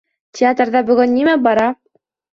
[0.37, 1.69] Театрҙа бөгөн нимә бара?